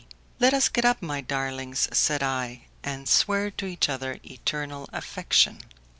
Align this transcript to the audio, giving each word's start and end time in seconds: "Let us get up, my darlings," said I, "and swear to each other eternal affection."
"Let 0.39 0.51
us 0.51 0.67
get 0.67 0.83
up, 0.83 1.03
my 1.03 1.21
darlings," 1.21 1.87
said 1.95 2.23
I, 2.23 2.63
"and 2.83 3.07
swear 3.07 3.51
to 3.51 3.67
each 3.67 3.87
other 3.87 4.17
eternal 4.25 4.89
affection." 4.91 5.59